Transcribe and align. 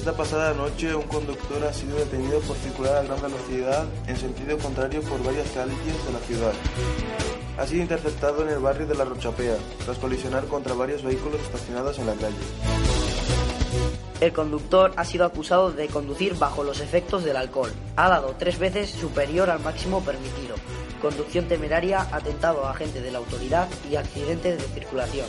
Esta 0.00 0.16
pasada 0.16 0.54
noche 0.54 0.94
un 0.94 1.02
conductor 1.02 1.62
ha 1.62 1.74
sido 1.74 1.98
detenido 1.98 2.40
por 2.40 2.56
circular 2.56 2.96
a 2.96 3.02
gran 3.02 3.20
velocidad 3.20 3.84
en 4.06 4.16
sentido 4.16 4.56
contrario 4.56 5.02
por 5.02 5.22
varias 5.22 5.46
calles 5.50 5.76
de 5.76 6.12
la 6.14 6.18
ciudad. 6.20 6.52
Ha 7.58 7.66
sido 7.66 7.82
interceptado 7.82 8.40
en 8.42 8.48
el 8.48 8.60
barrio 8.60 8.86
de 8.86 8.94
La 8.94 9.04
Rochapea, 9.04 9.56
tras 9.84 9.98
colisionar 9.98 10.46
contra 10.46 10.72
varios 10.72 11.02
vehículos 11.02 11.42
estacionados 11.42 11.98
en 11.98 12.06
la 12.06 12.14
calle. 12.14 12.38
El 14.22 14.32
conductor 14.32 14.90
ha 14.96 15.04
sido 15.04 15.26
acusado 15.26 15.70
de 15.70 15.88
conducir 15.88 16.34
bajo 16.34 16.64
los 16.64 16.80
efectos 16.80 17.22
del 17.22 17.36
alcohol. 17.36 17.70
Ha 17.96 18.08
dado 18.08 18.34
tres 18.38 18.58
veces 18.58 18.88
superior 18.88 19.50
al 19.50 19.60
máximo 19.60 20.02
permitido. 20.02 20.54
Conducción 21.02 21.44
temeraria, 21.44 22.08
atentado 22.10 22.64
a 22.64 22.70
agente 22.70 23.02
de 23.02 23.10
la 23.10 23.18
autoridad 23.18 23.68
y 23.90 23.96
accidente 23.96 24.56
de 24.56 24.62
circulación. 24.62 25.26